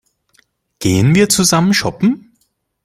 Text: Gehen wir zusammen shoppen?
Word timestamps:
Gehen 0.79 1.13
wir 1.13 1.29
zusammen 1.29 1.75
shoppen? 1.75 2.31